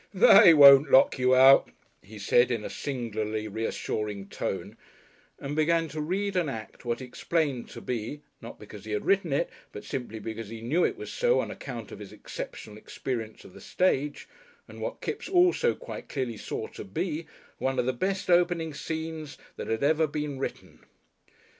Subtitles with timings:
[0.15, 1.69] "They won't lock you out,"
[2.01, 4.75] he said, in a singularly reassuring tone,
[5.37, 9.05] and began to read and act what he explained to be (not because he had
[9.05, 12.77] written it, but simply because he knew it was so on account of his exceptional
[12.77, 14.27] experience of the stage)
[14.67, 17.27] and what Kipps also quite clearly saw to be,
[17.59, 20.79] one of the best opening scenes that had ever been written.